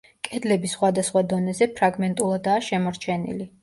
[0.27, 3.55] კედლები სხვადასხვა დონეზე ფრაგმენტულადაა შემორჩენილი.